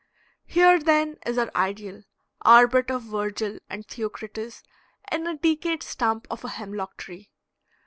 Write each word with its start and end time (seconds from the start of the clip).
Here 0.47 0.79
then 0.79 1.17
is 1.27 1.37
our 1.37 1.51
idyl, 1.53 2.01
our 2.41 2.65
bit 2.65 2.89
of 2.89 3.03
Virgil 3.03 3.59
and 3.69 3.85
Theocritus, 3.87 4.63
in 5.11 5.27
a 5.27 5.37
decayed 5.37 5.83
stump 5.83 6.25
of 6.31 6.43
a 6.43 6.49
hemlock 6.49 6.97
tree. 6.97 7.29